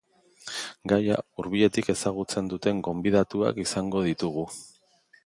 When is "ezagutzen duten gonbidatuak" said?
1.95-3.63